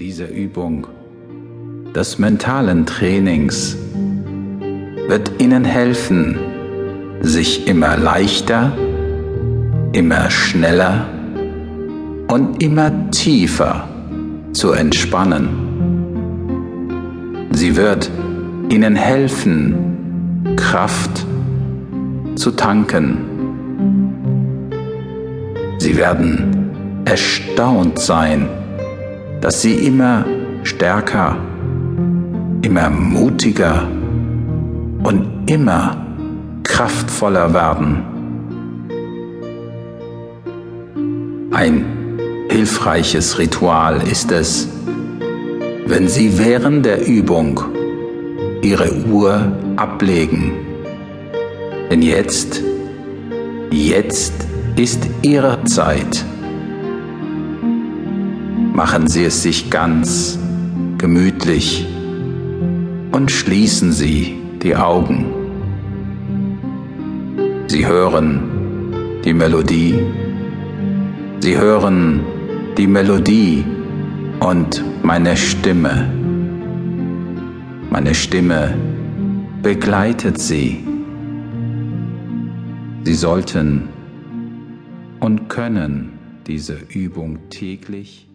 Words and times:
Diese 0.00 0.24
Übung 0.24 0.86
des 1.94 2.18
mentalen 2.18 2.86
Trainings 2.86 3.76
wird 5.08 5.30
Ihnen 5.38 5.62
helfen, 5.62 6.38
sich 7.20 7.68
immer 7.68 7.98
leichter, 7.98 8.72
immer 9.92 10.30
schneller 10.30 11.06
und 12.28 12.62
immer 12.62 13.10
tiefer 13.10 13.86
zu 14.54 14.72
entspannen. 14.72 15.50
Sie 17.52 17.76
wird 17.76 18.10
Ihnen 18.70 18.96
helfen, 18.96 20.54
Kraft 20.56 21.26
zu 22.36 22.52
tanken. 22.52 23.18
Sie 25.76 25.94
werden 25.98 27.02
erstaunt 27.04 27.98
sein, 27.98 28.48
dass 29.40 29.62
Sie 29.62 29.74
immer 29.74 30.24
stärker, 30.62 31.36
immer 32.62 32.90
mutiger 32.90 33.88
und 35.02 35.50
immer 35.50 35.96
kraftvoller 36.62 37.52
werden. 37.54 38.04
Ein 41.52 41.84
hilfreiches 42.50 43.38
Ritual 43.38 44.00
ist 44.10 44.30
es, 44.30 44.68
wenn 45.86 46.08
Sie 46.08 46.38
während 46.38 46.84
der 46.86 47.06
Übung 47.06 47.60
Ihre 48.62 48.94
Uhr 49.06 49.52
ablegen. 49.76 50.52
Denn 51.90 52.02
jetzt, 52.02 52.62
jetzt 53.70 54.34
ist 54.76 55.00
Ihre 55.22 55.64
Zeit. 55.64 56.24
Machen 58.72 59.08
Sie 59.08 59.24
es 59.24 59.42
sich 59.42 59.70
ganz 59.70 60.38
gemütlich 60.96 61.86
und 63.12 63.30
schließen 63.30 63.92
Sie 63.92 64.36
die 64.62 64.76
Augen. 64.76 65.26
Sie 67.66 67.86
hören 67.86 69.20
die 69.24 69.34
Melodie. 69.34 69.98
Sie 71.40 71.56
hören 71.58 72.20
die 72.78 72.86
Melodie 72.86 73.64
und 74.40 74.82
meine 75.02 75.36
Stimme. 75.36 76.10
Meine 77.90 78.14
Stimme 78.14 78.74
begleitet 79.62 80.38
Sie. 80.38 80.84
Sie 83.04 83.14
sollten 83.14 83.88
und 85.20 85.48
können 85.48 86.18
diese 86.46 86.78
Übung 86.88 87.38
täglich 87.50 88.29